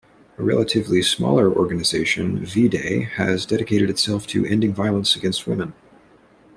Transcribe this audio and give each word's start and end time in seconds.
A 0.39 0.43
relatively 0.43 1.03
smaller 1.03 1.53
organization, 1.55 2.43
V-Day, 2.43 3.01
has 3.17 3.45
dedicated 3.45 3.87
itself 3.87 4.25
to 4.25 4.43
ending 4.47 4.73
violence 4.73 5.15
against 5.15 5.45
women. 5.45 5.75